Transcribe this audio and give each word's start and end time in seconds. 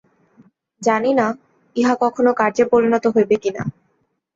জানি 0.81 1.11
না, 1.13 1.27
ইহা 1.75 1.93
কখনও 2.03 2.31
কার্যে 2.33 2.63
পরিণত 2.71 3.05
হইবে 3.15 3.35
কিনা। 3.43 3.63